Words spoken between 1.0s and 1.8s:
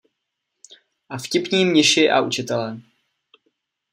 A vtipní